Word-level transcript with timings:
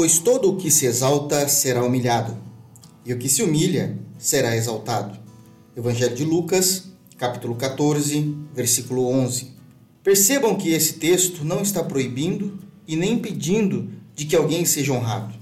Pois 0.00 0.18
todo 0.18 0.48
o 0.48 0.56
que 0.56 0.70
se 0.70 0.86
exalta 0.86 1.46
será 1.46 1.84
humilhado, 1.84 2.34
e 3.04 3.12
o 3.12 3.18
que 3.18 3.28
se 3.28 3.42
humilha 3.42 3.98
será 4.18 4.56
exaltado. 4.56 5.18
Evangelho 5.76 6.16
de 6.16 6.24
Lucas, 6.24 6.84
capítulo 7.18 7.54
14, 7.54 8.34
versículo 8.54 9.06
11. 9.06 9.50
Percebam 10.02 10.54
que 10.54 10.70
esse 10.70 10.94
texto 10.94 11.44
não 11.44 11.60
está 11.60 11.84
proibindo 11.84 12.58
e 12.88 12.96
nem 12.96 13.12
impedindo 13.12 13.90
de 14.14 14.24
que 14.24 14.34
alguém 14.34 14.64
seja 14.64 14.94
honrado. 14.94 15.34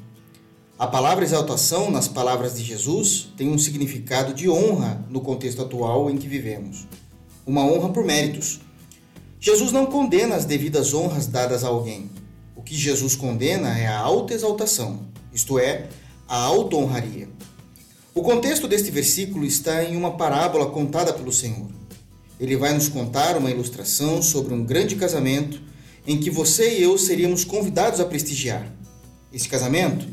A 0.76 0.88
palavra 0.88 1.24
exaltação, 1.24 1.88
nas 1.88 2.08
palavras 2.08 2.56
de 2.56 2.64
Jesus, 2.64 3.32
tem 3.36 3.48
um 3.48 3.58
significado 3.58 4.34
de 4.34 4.50
honra 4.50 5.06
no 5.08 5.20
contexto 5.20 5.62
atual 5.62 6.10
em 6.10 6.16
que 6.16 6.26
vivemos. 6.26 6.84
Uma 7.46 7.62
honra 7.62 7.90
por 7.90 8.04
méritos. 8.04 8.58
Jesus 9.38 9.70
não 9.70 9.86
condena 9.86 10.34
as 10.34 10.44
devidas 10.44 10.92
honras 10.92 11.28
dadas 11.28 11.62
a 11.62 11.68
alguém. 11.68 12.10
O 12.58 12.62
que 12.62 12.74
Jesus 12.74 13.14
condena 13.14 13.78
é 13.78 13.86
a 13.86 14.00
autoexaltação, 14.00 15.06
isto 15.32 15.60
é, 15.60 15.86
a 16.26 16.36
auto-honraria. 16.38 17.28
O 18.12 18.20
contexto 18.20 18.66
deste 18.66 18.90
versículo 18.90 19.46
está 19.46 19.84
em 19.84 19.96
uma 19.96 20.16
parábola 20.16 20.66
contada 20.66 21.12
pelo 21.12 21.32
Senhor. 21.32 21.68
Ele 22.38 22.56
vai 22.56 22.74
nos 22.74 22.88
contar 22.88 23.36
uma 23.36 23.48
ilustração 23.48 24.20
sobre 24.20 24.52
um 24.52 24.64
grande 24.64 24.96
casamento 24.96 25.62
em 26.04 26.18
que 26.18 26.30
você 26.30 26.80
e 26.80 26.82
eu 26.82 26.98
seríamos 26.98 27.44
convidados 27.44 28.00
a 28.00 28.04
prestigiar. 28.04 28.66
Esse 29.32 29.48
casamento 29.48 30.08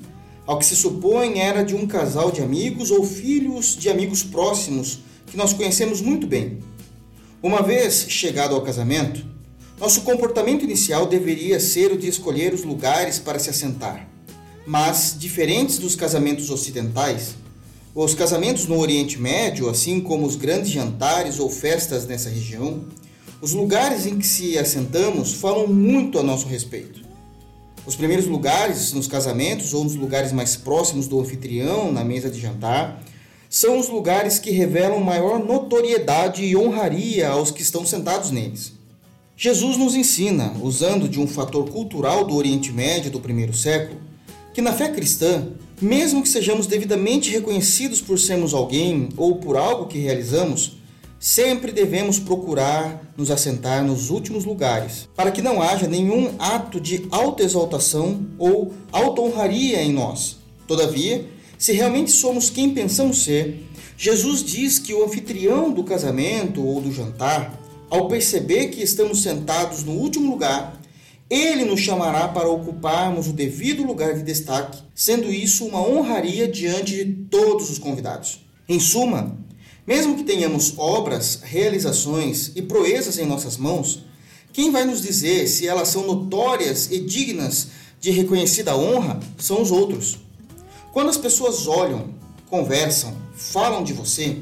ao 0.46 0.60
que 0.60 0.66
se 0.68 0.76
supõe 0.76 1.40
era 1.40 1.64
de 1.64 1.74
um 1.74 1.88
casal 1.88 2.30
de 2.30 2.44
amigos 2.44 2.92
ou 2.92 3.04
filhos 3.04 3.76
de 3.76 3.90
amigos 3.90 4.22
próximos 4.22 5.00
que 5.26 5.36
nós 5.36 5.52
conhecemos 5.52 6.00
muito 6.00 6.28
bem. 6.28 6.60
Uma 7.42 7.64
vez 7.64 8.06
chegado 8.08 8.54
ao 8.54 8.62
casamento, 8.62 9.34
nosso 9.80 10.02
comportamento 10.02 10.64
inicial 10.64 11.06
deveria 11.06 11.60
ser 11.60 11.92
o 11.92 11.98
de 11.98 12.08
escolher 12.08 12.54
os 12.54 12.64
lugares 12.64 13.20
para 13.20 13.40
se 13.40 13.50
assentar. 13.50 14.08
Mas, 14.66 15.16
diferentes 15.18 15.78
dos 15.78 15.96
casamentos 15.96 16.50
ocidentais, 16.50 17.36
os 17.94 18.14
casamentos 18.14 18.68
no 18.68 18.80
Oriente 18.80 19.20
Médio, 19.20 19.70
assim 19.70 20.00
como 20.00 20.26
os 20.26 20.36
grandes 20.36 20.70
jantares 20.70 21.40
ou 21.40 21.50
festas 21.50 22.06
nessa 22.06 22.30
região, 22.30 22.86
os 23.42 23.52
lugares 23.52 24.06
em 24.06 24.18
que 24.18 24.26
se 24.26 24.58
assentamos 24.58 25.34
falam 25.34 25.68
muito 25.68 26.18
a 26.20 26.24
nosso 26.24 26.48
respeito. 26.48 27.04
Os 27.86 27.96
primeiros 27.96 28.26
lugares 28.26 28.94
nos 28.94 29.08
casamentos 29.08 29.74
ou 29.74 29.84
nos 29.84 29.96
lugares 29.96 30.32
mais 30.32 30.56
próximos 30.56 31.08
do 31.08 31.20
anfitrião 31.20 31.92
na 31.92 32.04
mesa 32.04 32.30
de 32.30 32.40
jantar 32.40 33.04
são 33.50 33.78
os 33.78 33.90
lugares 33.90 34.40
que 34.40 34.52
revelam 34.52 35.00
maior 35.02 35.38
notoriedade 35.38 36.44
e 36.44 36.58
honraria 36.58 37.30
aos 37.30 37.52
que 37.52 37.62
estão 37.62 37.86
sentados 37.86 38.32
neles. 38.32 38.75
Jesus 39.38 39.78
nos 39.78 39.96
ensina, 39.96 40.54
usando 40.62 41.10
de 41.10 41.20
um 41.20 41.28
fator 41.28 41.70
cultural 41.70 42.26
do 42.26 42.36
Oriente 42.36 42.72
Médio 42.72 43.12
do 43.12 43.20
primeiro 43.20 43.54
século, 43.54 44.00
que 44.54 44.62
na 44.62 44.72
fé 44.72 44.90
cristã, 44.90 45.50
mesmo 45.82 46.22
que 46.22 46.30
sejamos 46.30 46.68
devidamente 46.68 47.30
reconhecidos 47.30 48.02
por 48.02 48.18
sermos 48.18 48.54
alguém 48.54 49.10
ou 49.18 49.36
por 49.36 49.58
algo 49.58 49.88
que 49.88 50.00
realizamos, 50.00 50.78
Sempre 51.26 51.72
devemos 51.72 52.20
procurar 52.20 53.02
nos 53.18 53.32
assentar 53.32 53.84
nos 53.84 54.12
últimos 54.12 54.46
lugares, 54.46 55.10
para 55.16 55.32
que 55.32 55.42
não 55.42 55.60
haja 55.60 55.88
nenhum 55.88 56.36
ato 56.38 56.80
de 56.80 57.08
autoexaltação 57.10 58.28
ou 58.38 58.74
auto-honraria 58.92 59.82
em 59.82 59.92
nós. 59.92 60.38
Todavia, 60.68 61.26
se 61.58 61.74
realmente 61.74 62.12
somos 62.12 62.52
quem 62.52 62.70
pensamos 62.70 63.24
ser, 63.24 63.66
Jesus 63.98 64.44
diz 64.44 64.78
que 64.78 64.94
o 64.94 65.04
anfitrião 65.04 65.72
do 65.72 65.84
casamento 65.84 66.64
ou 66.64 66.80
do 66.80 66.92
jantar, 66.92 67.60
ao 67.96 68.10
perceber 68.10 68.68
que 68.68 68.84
estamos 68.84 69.24
sentados 69.24 69.86
no 69.86 69.94
último 69.94 70.30
lugar, 70.30 70.78
ele 71.30 71.64
nos 71.64 71.80
chamará 71.80 72.28
para 72.28 72.50
ocuparmos 72.50 73.28
o 73.28 73.34
devido 73.34 73.86
lugar 73.86 74.14
de 74.14 74.22
destaque, 74.22 74.84
sendo 74.94 75.32
isso 75.32 75.66
uma 75.66 75.80
honraria 75.80 76.46
diante 76.46 77.04
de 77.04 77.06
todos 77.30 77.70
os 77.70 77.80
convidados. 77.80 78.46
Em 78.68 78.82
suma, 78.82 79.38
mesmo 79.88 80.18
que 80.18 80.26
tenhamos 80.26 80.74
obras, 80.78 81.40
realizações 81.42 82.52
e 82.54 82.62
proezas 82.62 83.18
em 83.18 83.26
nossas 83.26 83.56
mãos, 83.56 84.04
quem 84.52 84.72
vai 84.72 84.84
nos 84.84 85.02
dizer 85.02 85.48
se 85.48 85.66
elas 85.66 85.88
são 85.88 86.06
notórias 86.06 86.92
e 86.92 87.00
dignas 87.00 87.70
de 88.02 88.12
reconhecida 88.12 88.76
honra 88.76 89.22
são 89.38 89.62
os 89.62 89.72
outros. 89.72 90.18
Quando 90.92 91.10
as 91.10 91.18
pessoas 91.18 91.66
olham, 91.66 92.10
conversam, 92.50 93.16
falam 93.36 93.86
de 93.86 93.94
você, 93.94 94.38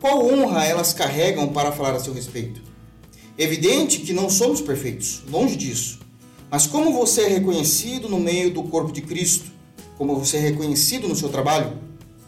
qual 0.00 0.26
honra 0.26 0.64
elas 0.64 0.92
carregam 0.92 1.48
para 1.48 1.70
falar 1.70 1.94
a 1.94 2.00
seu 2.00 2.12
respeito? 2.12 2.67
Evidente 3.38 4.00
que 4.00 4.12
não 4.12 4.28
somos 4.28 4.60
perfeitos, 4.60 5.22
longe 5.30 5.54
disso. 5.54 6.00
Mas 6.50 6.66
como 6.66 6.92
você 6.92 7.22
é 7.22 7.28
reconhecido 7.28 8.08
no 8.08 8.18
meio 8.18 8.50
do 8.50 8.64
corpo 8.64 8.90
de 8.90 9.00
Cristo? 9.00 9.52
Como 9.96 10.16
você 10.16 10.38
é 10.38 10.40
reconhecido 10.40 11.06
no 11.06 11.14
seu 11.14 11.28
trabalho? 11.28 11.78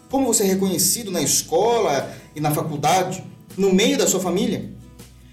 Como 0.09 0.25
você 0.25 0.45
é 0.45 0.47
reconhecido 0.47 1.11
na 1.11 1.21
escola 1.21 2.15
e 2.37 2.41
na 2.41 2.53
faculdade, 2.53 3.25
no 3.57 3.75
meio 3.75 3.99
da 3.99 4.07
sua 4.07 4.21
família? 4.21 4.71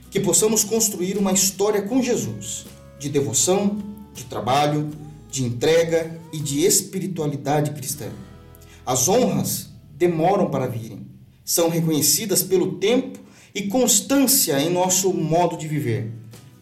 Que 0.09 0.19
possamos 0.19 0.63
construir 0.63 1.15
uma 1.15 1.31
história 1.31 1.83
com 1.83 2.01
Jesus, 2.01 2.65
de 2.97 3.07
devoção, 3.07 3.77
de 4.15 4.23
trabalho, 4.23 4.89
de 5.29 5.43
entrega 5.43 6.19
e 6.33 6.39
de 6.39 6.65
espiritualidade 6.65 7.69
cristã. 7.71 8.09
As 8.83 9.07
honras 9.07 9.69
demoram 9.95 10.49
para 10.49 10.65
virem, 10.65 11.05
são 11.45 11.69
reconhecidas 11.69 12.41
pelo 12.41 12.77
tempo 12.77 13.26
e 13.57 13.69
constância 13.69 14.61
em 14.61 14.69
nosso 14.69 15.11
modo 15.11 15.57
de 15.57 15.67
viver. 15.67 16.11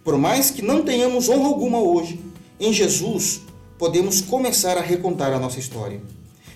Por 0.01 0.17
mais 0.17 0.49
que 0.49 0.61
não 0.61 0.81
tenhamos 0.81 1.27
honra 1.27 1.47
alguma 1.49 1.77
hoje, 1.77 2.21
em 2.57 2.71
Jesus 2.71 3.41
podemos 3.77 4.21
começar 4.21 4.77
a 4.77 4.81
recontar 4.81 5.33
a 5.33 5.37
nossa 5.37 5.59
história. 5.59 6.01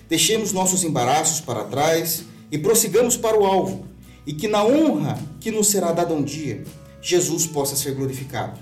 Deixemos 0.08 0.50
nossos 0.50 0.82
embaraços 0.82 1.42
para 1.42 1.64
trás 1.64 2.24
e 2.50 2.56
prossigamos 2.56 3.18
para 3.18 3.38
o 3.38 3.44
alvo, 3.44 3.84
e 4.26 4.32
que 4.32 4.48
na 4.48 4.64
honra 4.64 5.18
que 5.40 5.50
nos 5.50 5.68
será 5.68 5.92
dada 5.92 6.14
um 6.14 6.22
dia, 6.22 6.64
Jesus 7.02 7.46
possa 7.46 7.76
ser 7.76 7.92
glorificado. 7.92 8.58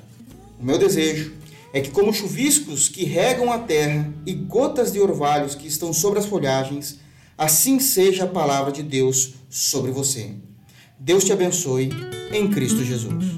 O 0.59 0.65
meu 0.65 0.79
desejo 0.79 1.33
é 1.73 1.81
que, 1.81 1.93
como 1.93 2.13
chuviscos 2.13 2.89
que 2.89 3.05
regam 3.05 3.53
a 3.53 3.59
terra 3.61 4.13
e 4.27 4.35
gotas 4.35 4.93
de 4.93 5.01
orvalhos 5.01 5.55
que 5.55 5.69
estão 5.69 5.93
sobre 5.93 6.19
as 6.19 6.27
folhagens, 6.27 6.99
assim 7.37 7.79
seja 7.79 8.25
a 8.25 8.27
palavra 8.27 8.73
de 8.73 8.83
Deus 8.83 9.35
sobre 9.49 9.93
você. 9.93 10.35
Deus 11.01 11.23
te 11.23 11.33
abençoe 11.33 11.91
em 12.33 12.51
Cristo 12.51 12.83
Jesus. 12.83 13.38